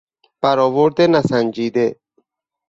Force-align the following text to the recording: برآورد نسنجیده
برآورد 0.41 1.01
نسنجیده 1.01 1.95